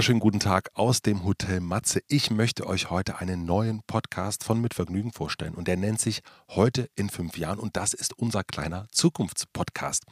[0.00, 2.02] Schönen guten Tag aus dem Hotel Matze.
[2.08, 6.20] Ich möchte euch heute einen neuen Podcast von Mit Vergnügen vorstellen und der nennt sich
[6.50, 10.02] Heute in fünf Jahren und das ist unser kleiner Zukunftspodcast.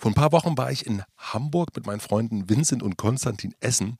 [0.00, 3.98] Vor ein paar Wochen war ich in Hamburg mit meinen Freunden Vincent und Konstantin Essen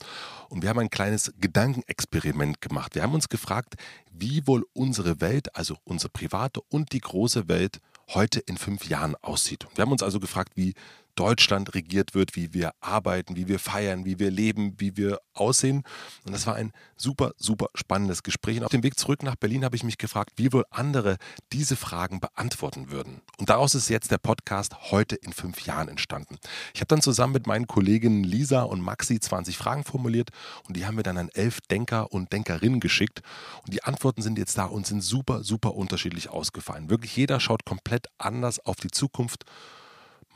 [0.49, 2.95] und wir haben ein kleines Gedankenexperiment gemacht.
[2.95, 3.75] Wir haben uns gefragt,
[4.11, 9.15] wie wohl unsere Welt, also unsere private und die große Welt heute in fünf Jahren
[9.17, 9.67] aussieht.
[9.75, 10.73] Wir haben uns also gefragt, wie
[11.17, 15.83] Deutschland regiert wird, wie wir arbeiten, wie wir feiern, wie wir leben, wie wir aussehen.
[16.25, 18.59] Und das war ein super, super spannendes Gespräch.
[18.59, 21.17] Und auf dem Weg zurück nach Berlin habe ich mich gefragt, wie wohl andere
[21.53, 23.23] diese Fragen beantworten würden.
[23.39, 26.37] Und daraus ist jetzt der Podcast heute in fünf Jahren entstanden.
[26.75, 30.31] Ich habe dann zusammen mit meinen Kolleginnen Lisa und Maxi 20 Fragen formuliert
[30.69, 33.23] und die haben wir dann an elf Denker und Denkerinnen geschickt.
[33.65, 36.91] Und die Antworten sind jetzt da und sind super, super unterschiedlich ausgefallen.
[36.91, 39.45] Wirklich jeder schaut komplett anders auf die Zukunft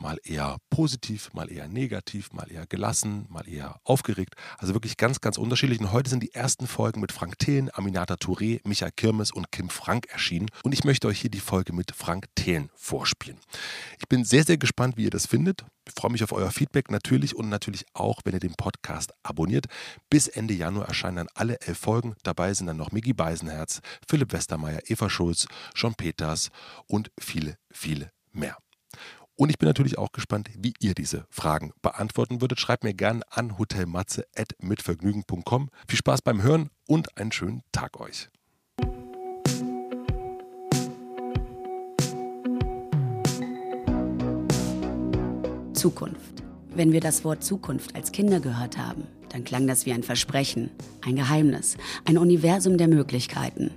[0.01, 4.35] mal eher positiv, mal eher negativ, mal eher gelassen, mal eher aufgeregt.
[4.57, 5.79] Also wirklich ganz, ganz unterschiedlich.
[5.79, 9.69] Und heute sind die ersten Folgen mit Frank Thelen, Aminata Touré, Michael Kirmes und Kim
[9.69, 10.47] Frank erschienen.
[10.63, 13.39] Und ich möchte euch hier die Folge mit Frank Thelen vorspielen.
[13.99, 15.63] Ich bin sehr, sehr gespannt, wie ihr das findet.
[15.87, 19.65] Ich freue mich auf euer Feedback natürlich und natürlich auch, wenn ihr den Podcast abonniert.
[20.09, 22.15] Bis Ende Januar erscheinen dann alle elf Folgen.
[22.23, 26.49] Dabei sind dann noch Miggy Beisenherz, Philipp Westermeier, Eva Schulz, John Peters
[26.87, 28.57] und viele, viele mehr.
[29.41, 32.59] Und ich bin natürlich auch gespannt, wie ihr diese Fragen beantworten würdet.
[32.59, 35.71] Schreibt mir gerne an hotelmatze.mitvergnügen.com.
[35.87, 38.29] Viel Spaß beim Hören und einen schönen Tag euch.
[45.73, 46.43] Zukunft.
[46.75, 50.69] Wenn wir das Wort Zukunft als Kinder gehört haben, dann klang das wie ein Versprechen,
[51.03, 53.71] ein Geheimnis, ein Universum der Möglichkeiten.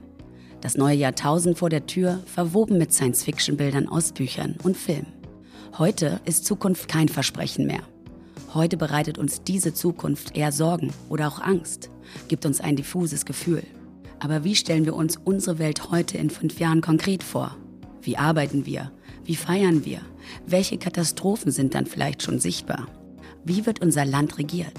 [0.61, 5.24] Das neue Jahrtausend vor der Tür, verwoben mit Science-Fiction-Bildern aus Büchern und Filmen.
[5.77, 7.83] Heute ist Zukunft kein Versprechen mehr.
[8.55, 11.91] Heute bereitet uns diese Zukunft eher Sorgen oder auch Angst,
[12.29, 13.65] gibt uns ein diffuses Gefühl.
[14.21, 17.57] Aber wie stellen wir uns unsere Welt heute in fünf Jahren konkret vor?
[18.03, 18.93] Wie arbeiten wir?
[19.25, 20.01] Wie feiern wir?
[20.47, 22.87] Welche Katastrophen sind dann vielleicht schon sichtbar?
[23.45, 24.75] Wie wird unser Land regiert?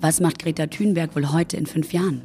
[0.00, 2.22] Was macht Greta Thunberg wohl heute in fünf Jahren?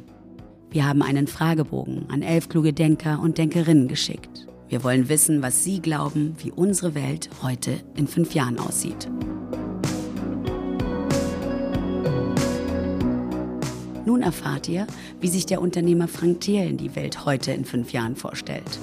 [0.70, 4.46] Wir haben einen Fragebogen an elf kluge Denker und Denkerinnen geschickt.
[4.72, 9.06] Wir wollen wissen, was Sie glauben, wie unsere Welt heute in fünf Jahren aussieht.
[14.06, 14.86] Nun erfahrt ihr,
[15.20, 18.78] wie sich der Unternehmer Frank Thelen die Welt heute in fünf Jahren vorstellt.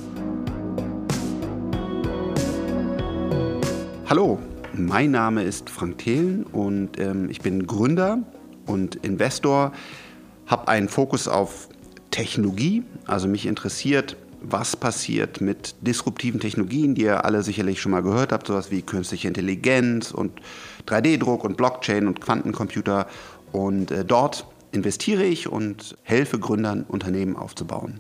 [4.08, 4.38] Hallo,
[4.74, 8.20] mein Name ist Frank Thelen und ähm, ich bin Gründer
[8.68, 9.72] und Investor,
[10.46, 11.68] habe einen Fokus auf
[12.12, 18.04] Technologie, also mich interessiert was passiert mit disruptiven Technologien, die ihr alle sicherlich schon mal
[18.04, 20.40] gehört habt, sowas wie künstliche Intelligenz und
[20.88, 23.08] 3D-Druck und Blockchain und Quantencomputer.
[23.52, 28.00] Und äh, dort investiere ich und helfe Gründern, Unternehmen aufzubauen.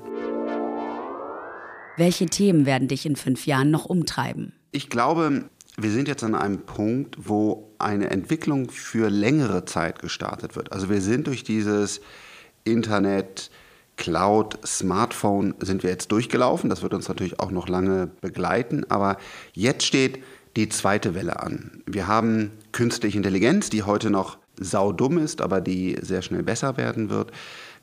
[1.97, 4.53] Welche Themen werden dich in fünf Jahren noch umtreiben?
[4.71, 10.55] Ich glaube, wir sind jetzt an einem Punkt, wo eine Entwicklung für längere Zeit gestartet
[10.55, 10.71] wird.
[10.71, 12.01] Also wir sind durch dieses
[12.63, 13.49] Internet,
[13.99, 16.69] Cloud, Smartphone sind wir jetzt durchgelaufen.
[16.69, 18.85] Das wird uns natürlich auch noch lange begleiten.
[18.89, 19.17] Aber
[19.53, 20.23] jetzt steht
[20.55, 21.83] die zweite Welle an.
[21.85, 27.09] Wir haben künstliche Intelligenz, die heute noch saudumm ist, aber die sehr schnell besser werden
[27.09, 27.31] wird.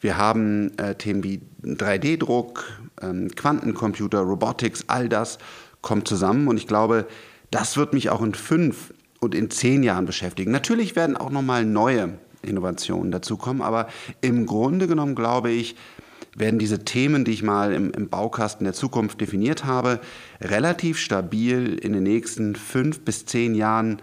[0.00, 2.64] Wir haben äh, Themen wie 3D-Druck,
[3.02, 5.38] ähm, Quantencomputer, Robotics, all das
[5.82, 6.48] kommt zusammen.
[6.48, 7.06] Und ich glaube,
[7.50, 10.50] das wird mich auch in fünf und in zehn Jahren beschäftigen.
[10.50, 13.88] Natürlich werden auch nochmal neue Innovationen dazukommen, aber
[14.22, 15.76] im Grunde genommen glaube ich,
[16.36, 20.00] werden diese Themen, die ich mal im, im, Baukasten der Zukunft definiert habe,
[20.40, 24.02] relativ stabil in den nächsten fünf bis zehn Jahren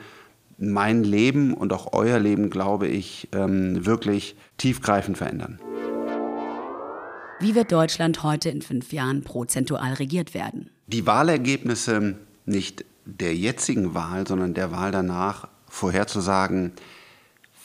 [0.57, 5.59] mein Leben und auch euer Leben, glaube ich, ähm, wirklich tiefgreifend verändern.
[7.39, 10.69] Wie wird Deutschland heute in fünf Jahren prozentual regiert werden?
[10.87, 12.15] Die Wahlergebnisse
[12.45, 16.71] nicht der jetzigen Wahl, sondern der Wahl danach vorherzusagen,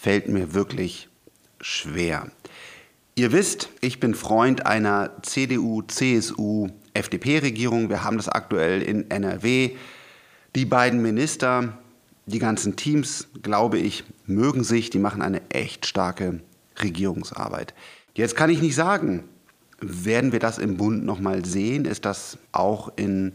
[0.00, 1.08] fällt mir wirklich
[1.60, 2.30] schwer.
[3.18, 7.88] Ihr wisst, ich bin Freund einer CDU, CSU, FDP-Regierung.
[7.90, 9.72] Wir haben das aktuell in NRW.
[10.54, 11.76] Die beiden Minister,
[12.26, 14.90] die ganzen Teams, glaube ich, mögen sich.
[14.90, 16.38] Die machen eine echt starke
[16.80, 17.74] Regierungsarbeit.
[18.14, 19.24] Jetzt kann ich nicht sagen,
[19.80, 21.86] werden wir das im Bund nochmal sehen?
[21.86, 23.32] Ist das auch in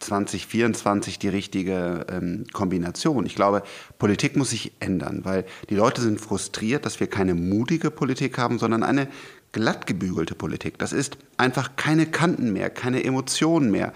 [0.00, 3.26] 2024 die richtige ähm, Kombination.
[3.26, 3.62] Ich glaube,
[3.98, 8.58] Politik muss sich ändern, weil die Leute sind frustriert, dass wir keine mutige Politik haben,
[8.58, 9.08] sondern eine
[9.52, 10.78] glattgebügelte Politik.
[10.78, 13.92] Das ist einfach keine Kanten mehr, keine Emotionen mehr.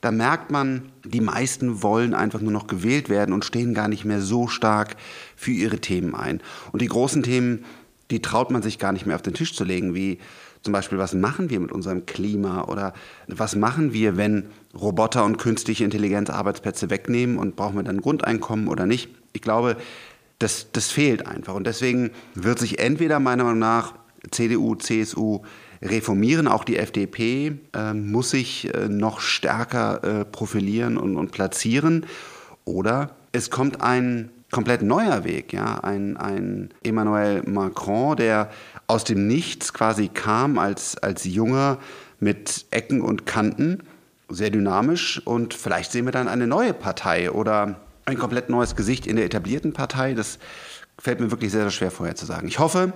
[0.00, 4.04] Da merkt man, die meisten wollen einfach nur noch gewählt werden und stehen gar nicht
[4.04, 4.96] mehr so stark
[5.36, 6.40] für ihre Themen ein.
[6.72, 7.64] Und die großen Themen,
[8.10, 10.18] die traut man sich gar nicht mehr auf den Tisch zu legen, wie
[10.62, 12.94] zum Beispiel, was machen wir mit unserem Klima oder
[13.26, 18.68] was machen wir, wenn Roboter und künstliche Intelligenz Arbeitsplätze wegnehmen und brauchen wir dann Grundeinkommen
[18.68, 19.10] oder nicht?
[19.32, 19.76] Ich glaube,
[20.38, 21.54] das, das fehlt einfach.
[21.54, 23.94] Und deswegen wird sich entweder meiner Meinung nach
[24.30, 25.40] CDU, CSU
[25.82, 32.06] reformieren, auch die FDP äh, muss sich äh, noch stärker äh, profilieren und, und platzieren.
[32.64, 38.50] Oder es kommt ein komplett neuer Weg, ja, ein, ein Emmanuel Macron, der
[38.86, 41.78] aus dem Nichts quasi kam als, als Junger
[42.20, 43.82] mit Ecken und Kanten,
[44.28, 49.06] sehr dynamisch und vielleicht sehen wir dann eine neue Partei oder ein komplett neues Gesicht
[49.06, 50.14] in der etablierten Partei.
[50.14, 50.38] Das
[50.98, 52.46] fällt mir wirklich sehr, sehr schwer vorherzusagen.
[52.46, 52.92] Ich hoffe,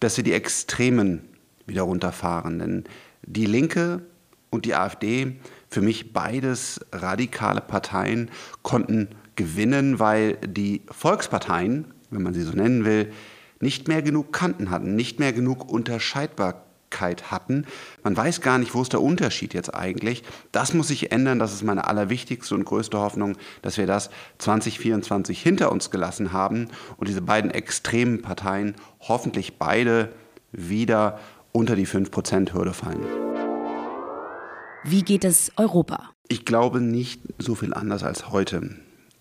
[0.00, 1.28] dass wir die Extremen
[1.66, 2.84] wieder runterfahren, denn
[3.22, 4.02] die Linke
[4.50, 5.36] und die AfD,
[5.68, 8.30] für mich beides radikale Parteien,
[8.62, 13.12] konnten gewinnen, weil die Volksparteien, wenn man sie so nennen will,
[13.60, 17.64] nicht mehr genug Kanten hatten, nicht mehr genug Unterscheidbarkeit hatten.
[18.02, 20.22] Man weiß gar nicht, wo ist der Unterschied jetzt eigentlich.
[20.52, 21.38] Das muss sich ändern.
[21.38, 26.68] Das ist meine allerwichtigste und größte Hoffnung, dass wir das 2024 hinter uns gelassen haben
[26.96, 30.12] und diese beiden extremen Parteien hoffentlich beide
[30.52, 31.18] wieder
[31.52, 33.04] unter die 5%-Hürde fallen.
[34.84, 36.10] Wie geht es Europa?
[36.28, 38.76] Ich glaube nicht so viel anders als heute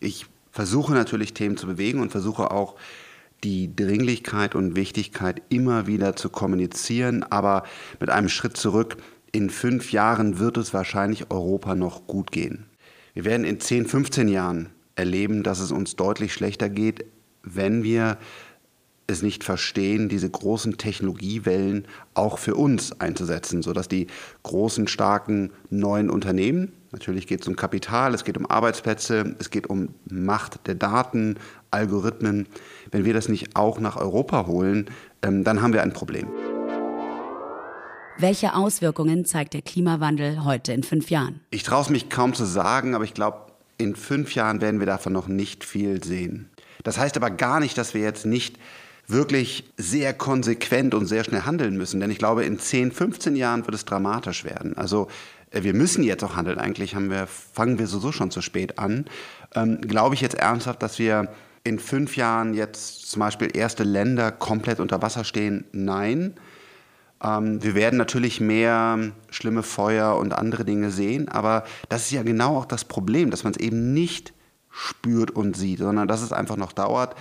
[0.06, 2.76] ich versuche natürlich Themen zu bewegen und versuche auch
[3.44, 7.64] die Dringlichkeit und Wichtigkeit immer wieder zu kommunizieren, aber
[8.00, 8.98] mit einem Schritt zurück.
[9.32, 12.66] In fünf Jahren wird es wahrscheinlich Europa noch gut gehen.
[13.14, 17.06] Wir werden in 10, 15 Jahren erleben, dass es uns deutlich schlechter geht,
[17.44, 18.18] wenn wir
[19.08, 24.08] es nicht verstehen, diese großen Technologiewellen auch für uns einzusetzen, sodass die
[24.44, 29.68] großen, starken neuen Unternehmen, natürlich geht es um Kapital, es geht um Arbeitsplätze, es geht
[29.68, 31.36] um Macht der Daten,
[31.70, 32.48] Algorithmen,
[32.92, 34.90] wenn wir das nicht auch nach Europa holen,
[35.22, 36.28] ähm, dann haben wir ein Problem.
[38.18, 41.42] Welche Auswirkungen zeigt der Klimawandel heute in fünf Jahren?
[41.50, 44.88] Ich traue es mich kaum zu sagen, aber ich glaube, in fünf Jahren werden wir
[44.88, 46.50] davon noch nicht viel sehen.
[46.84, 48.58] Das heißt aber gar nicht, dass wir jetzt nicht
[49.08, 52.00] wirklich sehr konsequent und sehr schnell handeln müssen.
[52.00, 54.78] Denn ich glaube, in 10, 15 Jahren wird es dramatisch werden.
[54.78, 55.10] Also
[55.52, 56.60] wir müssen jetzt auch handeln.
[56.60, 59.06] Eigentlich haben wir, fangen wir sowieso schon zu spät an.
[59.54, 61.30] Ähm, glaube ich jetzt ernsthaft, dass wir
[61.64, 65.66] in fünf Jahren jetzt zum Beispiel erste Länder komplett unter Wasser stehen?
[65.72, 66.36] Nein.
[67.24, 69.00] Ähm, wir werden natürlich mehr
[69.30, 73.44] schlimme Feuer und andere Dinge sehen, aber das ist ja genau auch das Problem, dass
[73.44, 74.34] man es eben nicht
[74.70, 77.16] spürt und sieht, sondern dass es einfach noch dauert.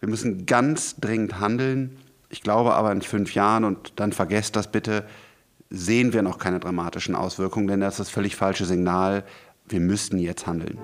[0.00, 1.98] Wir müssen ganz dringend handeln.
[2.28, 5.04] Ich glaube aber in fünf Jahren, und dann vergesst das bitte,
[5.70, 9.24] sehen wir noch keine dramatischen Auswirkungen, denn das ist das völlig falsche Signal.
[9.68, 10.78] Wir müssten jetzt handeln.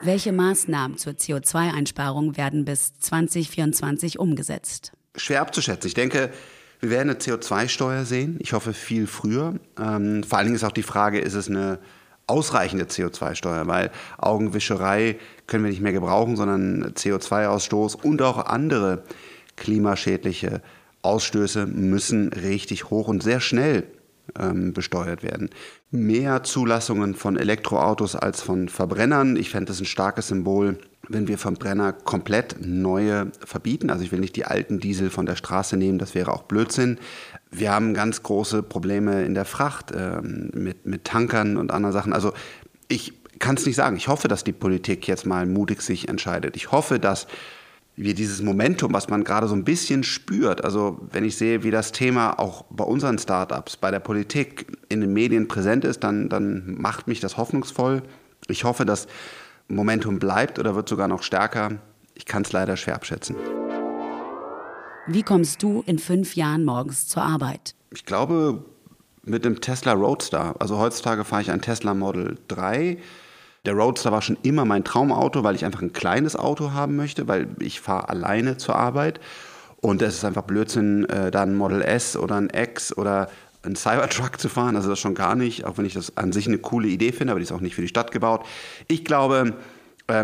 [0.00, 4.92] Welche Maßnahmen zur CO2-Einsparung werden bis 2024 umgesetzt?
[5.16, 5.88] Schwer abzuschätzen.
[5.88, 6.30] Ich denke,
[6.78, 8.36] wir werden eine CO2-Steuer sehen.
[8.38, 9.58] Ich hoffe viel früher.
[9.76, 11.80] Ähm, vor allen Dingen ist auch die Frage, ist es eine
[12.28, 15.18] ausreichende CO2-Steuer, weil Augenwischerei
[15.48, 19.02] können wir nicht mehr gebrauchen, sondern CO2-Ausstoß und auch andere
[19.56, 20.62] klimaschädliche
[21.02, 23.84] Ausstöße müssen richtig hoch und sehr schnell
[24.38, 25.50] ähm, besteuert werden.
[25.90, 29.36] Mehr Zulassungen von Elektroautos als von Verbrennern.
[29.36, 30.78] Ich fände das ein starkes Symbol,
[31.08, 33.90] wenn wir Verbrenner komplett neue verbieten.
[33.90, 36.98] Also ich will nicht die alten Diesel von der Straße nehmen, das wäre auch Blödsinn.
[37.50, 42.12] Wir haben ganz große Probleme in der Fracht ähm, mit, mit Tankern und anderen Sachen.
[42.12, 42.32] Also
[42.88, 43.96] ich kann es nicht sagen.
[43.96, 46.56] Ich hoffe, dass die Politik jetzt mal mutig sich entscheidet.
[46.56, 47.26] Ich hoffe, dass
[47.98, 51.72] wir dieses Momentum, was man gerade so ein bisschen spürt, also wenn ich sehe, wie
[51.72, 56.28] das Thema auch bei unseren Startups, bei der Politik, in den Medien präsent ist, dann,
[56.28, 58.04] dann macht mich das hoffnungsvoll.
[58.46, 59.08] Ich hoffe, das
[59.66, 61.72] Momentum bleibt oder wird sogar noch stärker.
[62.14, 63.34] Ich kann es leider schwer abschätzen.
[65.08, 67.74] Wie kommst du in fünf Jahren morgens zur Arbeit?
[67.90, 68.64] Ich glaube,
[69.24, 70.54] mit dem Tesla Roadster.
[70.60, 72.98] Also heutzutage fahre ich ein Tesla Model 3.
[73.68, 77.28] Der Roadster war schon immer mein Traumauto, weil ich einfach ein kleines Auto haben möchte,
[77.28, 79.20] weil ich fahre alleine zur Arbeit.
[79.82, 83.28] Und es ist einfach Blödsinn, äh, da ein Model S oder ein X oder
[83.62, 84.74] ein Cybertruck zu fahren.
[84.74, 87.32] Also das schon gar nicht, auch wenn ich das an sich eine coole Idee finde,
[87.32, 88.46] aber die ist auch nicht für die Stadt gebaut.
[88.86, 89.52] Ich glaube,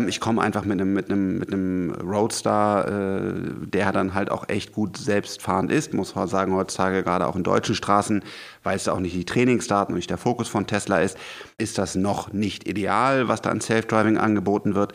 [0.07, 4.49] ich komme einfach mit einem, mit einem, mit einem Roadster, äh, der dann halt auch
[4.49, 8.23] echt gut selbstfahrend ist, muss man sagen, heutzutage gerade auch in deutschen Straßen,
[8.63, 11.17] weil es auch nicht die Trainingsdaten und nicht der Fokus von Tesla ist,
[11.59, 14.93] ist das noch nicht ideal, was da an Self-Driving angeboten wird.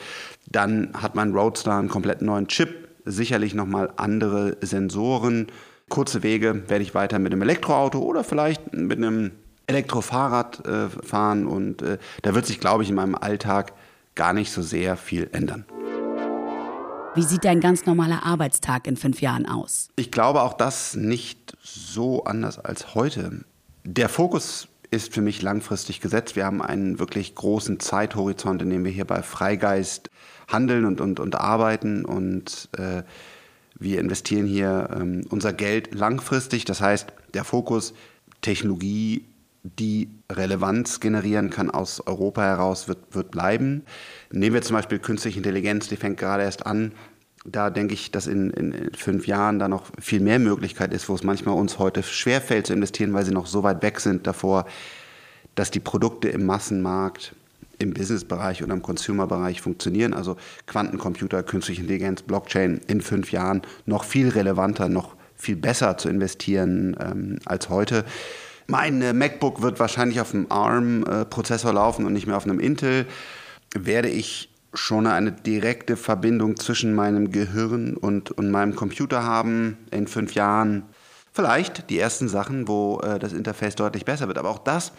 [0.51, 5.47] Dann hat mein Roadster einen komplett neuen Chip, sicherlich nochmal andere Sensoren.
[5.89, 9.31] Kurze Wege werde ich weiter mit einem Elektroauto oder vielleicht mit einem
[9.69, 13.73] Elektrofahrrad äh, fahren und äh, da wird sich, glaube ich, in meinem Alltag
[14.21, 15.65] gar nicht so sehr viel ändern.
[17.15, 19.89] Wie sieht dein ganz normaler Arbeitstag in fünf Jahren aus?
[19.97, 23.47] Ich glaube auch das nicht so anders als heute.
[23.83, 26.37] Der Fokus ist für mich langfristig gesetzt.
[26.37, 30.11] Wir haben einen wirklich großen Zeithorizont, in dem wir hier bei Freigeist
[30.49, 33.05] handeln und, und, und arbeiten und äh,
[33.79, 36.67] wir investieren hier ähm, unser Geld langfristig.
[36.67, 37.95] Das heißt, der Fokus
[38.43, 39.25] Technologie,
[39.62, 43.85] die Relevanz generieren kann aus Europa heraus, wird, wird bleiben.
[44.31, 46.93] Nehmen wir zum Beispiel künstliche Intelligenz, die fängt gerade erst an.
[47.45, 51.14] Da denke ich, dass in, in fünf Jahren da noch viel mehr Möglichkeit ist, wo
[51.14, 54.67] es manchmal uns heute schwerfällt zu investieren, weil sie noch so weit weg sind davor,
[55.55, 57.35] dass die Produkte im Massenmarkt,
[57.79, 60.12] im Businessbereich oder im Consumer-Bereich funktionieren.
[60.12, 60.37] Also
[60.67, 66.95] Quantencomputer, künstliche Intelligenz, Blockchain in fünf Jahren noch viel relevanter, noch viel besser zu investieren
[67.00, 68.05] ähm, als heute.
[68.71, 73.05] Mein äh, MacBook wird wahrscheinlich auf einem ARM-Prozessor laufen und nicht mehr auf einem Intel.
[73.75, 80.07] Werde ich schon eine direkte Verbindung zwischen meinem Gehirn und, und meinem Computer haben in
[80.07, 80.85] fünf Jahren?
[81.33, 84.39] Vielleicht die ersten Sachen, wo äh, das Interface deutlich besser wird.
[84.39, 84.93] Aber auch das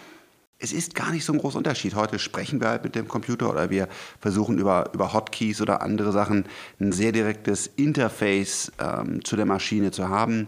[0.64, 1.96] es ist gar nicht so ein großer Unterschied.
[1.96, 3.88] Heute sprechen wir halt mit dem Computer oder wir
[4.20, 6.46] versuchen über, über Hotkeys oder andere Sachen
[6.80, 10.48] ein sehr direktes Interface ähm, zu der Maschine zu haben.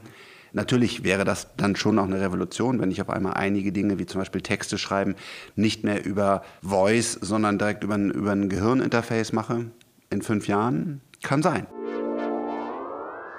[0.53, 4.05] Natürlich wäre das dann schon noch eine Revolution, wenn ich auf einmal einige Dinge, wie
[4.05, 5.15] zum Beispiel Texte schreiben,
[5.55, 9.71] nicht mehr über Voice, sondern direkt über ein, über ein Gehirninterface mache.
[10.11, 11.65] In fünf Jahren kann sein.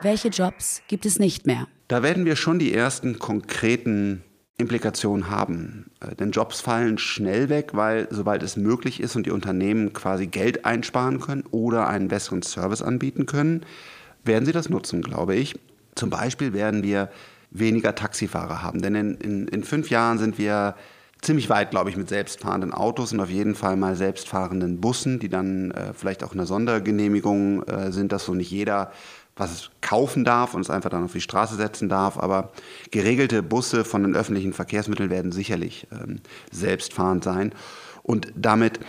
[0.02, 1.68] Welche Jobs gibt es nicht mehr?
[1.86, 4.24] Da werden wir schon die ersten konkreten
[4.58, 5.92] Implikationen haben.
[6.00, 10.26] Äh, denn Jobs fallen schnell weg, weil sobald es möglich ist und die Unternehmen quasi
[10.26, 13.64] Geld einsparen können oder einen besseren Service anbieten können,
[14.24, 15.54] werden sie das nutzen, glaube ich.
[15.94, 17.10] Zum Beispiel werden wir
[17.50, 18.82] weniger Taxifahrer haben.
[18.82, 20.74] Denn in, in, in fünf Jahren sind wir
[21.22, 25.28] ziemlich weit, glaube ich, mit selbstfahrenden Autos und auf jeden Fall mal selbstfahrenden Bussen, die
[25.28, 28.92] dann äh, vielleicht auch eine Sondergenehmigung äh, sind, dass so nicht jeder
[29.36, 32.18] was kaufen darf und es einfach dann auf die Straße setzen darf.
[32.18, 32.52] Aber
[32.90, 36.20] geregelte Busse von den öffentlichen Verkehrsmitteln werden sicherlich ähm,
[36.52, 37.52] selbstfahrend sein.
[38.02, 38.80] Und damit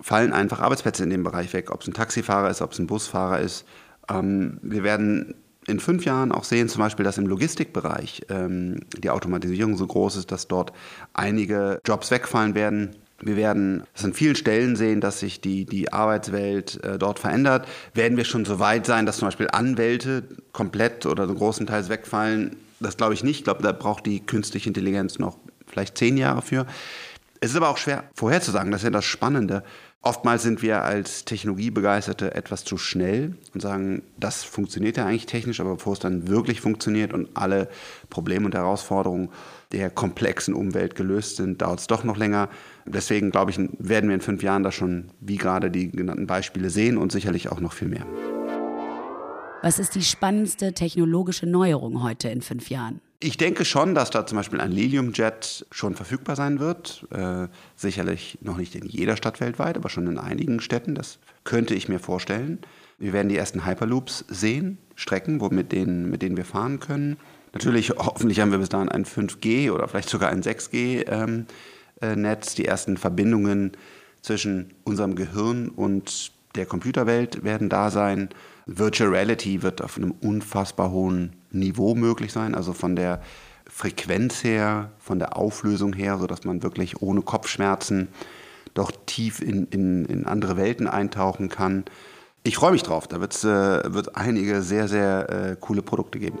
[0.00, 2.86] fallen einfach Arbeitsplätze in dem Bereich weg, ob es ein Taxifahrer ist, ob es ein
[2.86, 3.66] Busfahrer ist.
[4.08, 5.34] Ähm, wir werden
[5.66, 10.16] in fünf Jahren auch sehen, zum Beispiel, dass im Logistikbereich ähm, die Automatisierung so groß
[10.16, 10.72] ist, dass dort
[11.12, 12.96] einige Jobs wegfallen werden.
[13.22, 17.68] Wir werden es an vielen Stellen sehen, dass sich die, die Arbeitswelt äh, dort verändert.
[17.92, 22.56] Werden wir schon so weit sein, dass zum Beispiel Anwälte komplett oder so großenteils wegfallen?
[22.80, 23.40] Das glaube ich nicht.
[23.40, 25.36] Ich glaube, da braucht die künstliche Intelligenz noch
[25.66, 26.66] vielleicht zehn Jahre für.
[27.40, 28.70] Es ist aber auch schwer vorherzusagen.
[28.70, 29.62] Das ist ja das Spannende.
[30.02, 35.60] Oftmals sind wir als Technologiebegeisterte etwas zu schnell und sagen, das funktioniert ja eigentlich technisch,
[35.60, 37.68] aber bevor es dann wirklich funktioniert und alle
[38.08, 39.28] Probleme und Herausforderungen
[39.72, 42.48] der komplexen Umwelt gelöst sind, dauert es doch noch länger.
[42.86, 46.70] Deswegen glaube ich, werden wir in fünf Jahren da schon, wie gerade die genannten Beispiele,
[46.70, 48.06] sehen und sicherlich auch noch viel mehr.
[49.60, 53.02] Was ist die spannendste technologische Neuerung heute in fünf Jahren?
[53.22, 57.06] Ich denke schon, dass da zum Beispiel ein Lilium-Jet schon verfügbar sein wird.
[57.10, 60.94] Äh, sicherlich noch nicht in jeder Stadt weltweit, aber schon in einigen Städten.
[60.94, 62.60] Das könnte ich mir vorstellen.
[62.96, 67.18] Wir werden die ersten Hyperloops sehen, Strecken, wo mit, denen, mit denen wir fahren können.
[67.52, 71.06] Natürlich, hoffentlich haben wir bis dahin ein 5G oder vielleicht sogar ein 6G-Netz.
[71.10, 71.46] Ähm,
[72.00, 73.72] äh, die ersten Verbindungen
[74.22, 78.30] zwischen unserem Gehirn und der Computerwelt werden da sein.
[78.64, 83.20] Virtual Reality wird auf einem unfassbar hohen Niveau möglich sein, also von der
[83.68, 88.08] Frequenz her, von der Auflösung her, sodass man wirklich ohne Kopfschmerzen
[88.74, 91.84] doch tief in, in, in andere Welten eintauchen kann.
[92.42, 93.48] Ich freue mich drauf, da wird's, äh,
[93.92, 96.38] wird einige sehr, sehr äh, coole Produkte geben.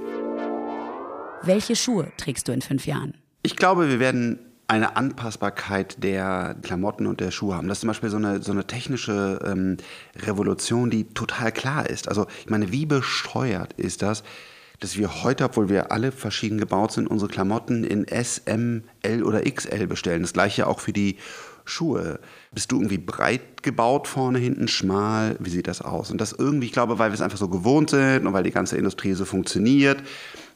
[1.42, 3.14] Welche Schuhe trägst du in fünf Jahren?
[3.42, 4.38] Ich glaube, wir werden
[4.70, 7.66] eine Anpassbarkeit der Klamotten und der Schuhe haben.
[7.66, 9.78] Das ist zum Beispiel so eine, so eine technische ähm,
[10.16, 12.08] Revolution, die total klar ist.
[12.08, 14.22] Also ich meine, wie besteuert ist das,
[14.80, 19.22] dass wir heute, obwohl wir alle verschieden gebaut sind, unsere Klamotten in S, M, L
[19.22, 20.22] oder XL bestellen.
[20.22, 21.16] Das gleiche auch für die
[21.64, 22.18] Schuhe.
[22.52, 25.36] Bist du irgendwie breit gebaut vorne, hinten schmal?
[25.38, 26.10] Wie sieht das aus?
[26.10, 28.50] Und das irgendwie, ich glaube, weil wir es einfach so gewohnt sind und weil die
[28.50, 30.02] ganze Industrie so funktioniert,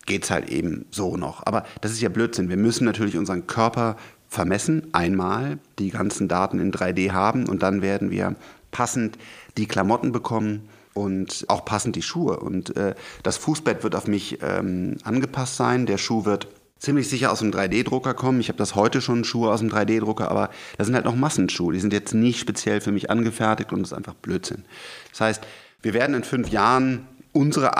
[0.07, 1.47] geht es halt eben so noch.
[1.47, 2.49] Aber das ist ja Blödsinn.
[2.49, 3.97] Wir müssen natürlich unseren Körper
[4.28, 8.35] vermessen, einmal die ganzen Daten in 3D haben und dann werden wir
[8.71, 9.16] passend
[9.57, 12.38] die Klamotten bekommen und auch passend die Schuhe.
[12.38, 15.86] Und äh, das Fußbett wird auf mich ähm, angepasst sein.
[15.86, 16.48] Der Schuh wird
[16.78, 18.40] ziemlich sicher aus dem 3D-Drucker kommen.
[18.40, 21.72] Ich habe das heute schon Schuhe aus dem 3D-Drucker, aber das sind halt noch Massenschuhe.
[21.72, 24.64] Die sind jetzt nicht speziell für mich angefertigt und das ist einfach Blödsinn.
[25.10, 25.42] Das heißt,
[25.82, 27.72] wir werden in fünf Jahren unsere,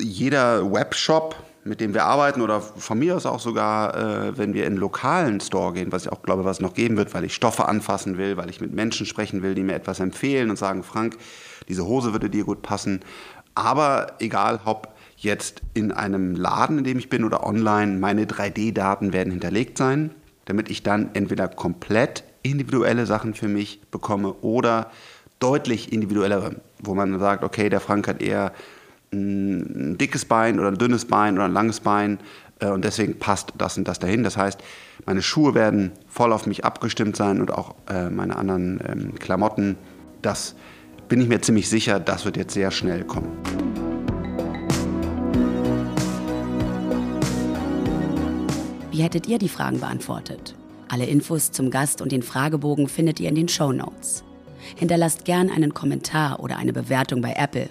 [0.00, 4.62] jeder Webshop mit dem wir arbeiten oder von mir aus auch sogar, äh, wenn wir
[4.62, 7.24] in einen lokalen Store gehen, was ich auch glaube, was es noch geben wird, weil
[7.24, 10.56] ich Stoffe anfassen will, weil ich mit Menschen sprechen will, die mir etwas empfehlen und
[10.56, 11.16] sagen, Frank,
[11.68, 13.00] diese Hose würde dir gut passen.
[13.54, 19.12] Aber egal, ob jetzt in einem Laden, in dem ich bin oder online, meine 3D-Daten
[19.12, 20.10] werden hinterlegt sein,
[20.46, 24.90] damit ich dann entweder komplett individuelle Sachen für mich bekomme oder
[25.38, 28.52] deutlich individuellere, wo man sagt, okay, der Frank hat eher
[29.12, 32.18] ein dickes Bein oder ein dünnes Bein oder ein langes Bein
[32.60, 34.24] äh, und deswegen passt das und das dahin.
[34.24, 34.60] Das heißt,
[35.04, 39.76] meine Schuhe werden voll auf mich abgestimmt sein und auch äh, meine anderen ähm, Klamotten.
[40.22, 40.54] Das
[41.12, 43.36] bin ich mir ziemlich sicher, das wird jetzt sehr schnell kommen.
[48.90, 50.54] Wie hättet ihr die Fragen beantwortet?
[50.88, 54.24] Alle Infos zum Gast und den Fragebogen findet ihr in den Show Notes.
[54.74, 57.68] Hinterlasst gern einen Kommentar oder eine Bewertung bei Apple.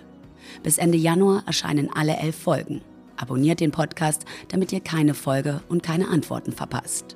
[0.62, 2.82] Bis Ende Januar erscheinen alle elf Folgen.
[3.18, 7.16] Abonniert den Podcast, damit ihr keine Folge und keine Antworten verpasst.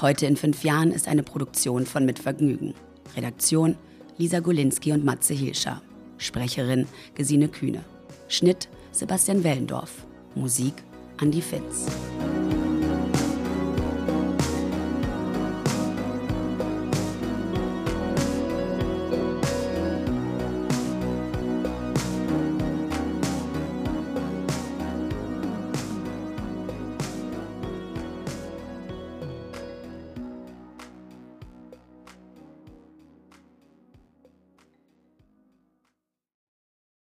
[0.00, 2.72] Heute in fünf Jahren ist eine Produktion von Mitvergnügen.
[3.14, 3.76] Redaktion
[4.18, 5.80] Lisa Golinski und Matze Hilscher.
[6.18, 7.84] Sprecherin Gesine Kühne.
[8.28, 10.06] Schnitt Sebastian Wellendorf.
[10.34, 10.74] Musik
[11.18, 11.86] Andi Fitz.